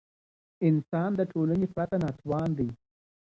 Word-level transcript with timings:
انسان 0.67 1.09
د 1.19 1.21
ټولني 1.31 1.67
پرته 1.73 1.97
ناتوان 2.03 2.49
دی. 2.57 2.69